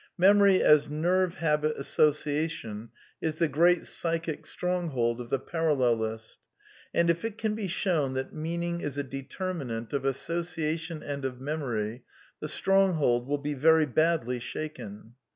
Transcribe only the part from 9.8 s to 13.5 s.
of association and of memory, the ^ stronghold will